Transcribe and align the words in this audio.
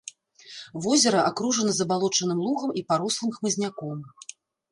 Возера 0.83 1.19
акружана 1.31 1.75
забалочаным 1.79 2.39
лугам 2.47 2.73
і 2.81 2.85
парослым 2.93 3.37
хмызняком. 3.39 3.99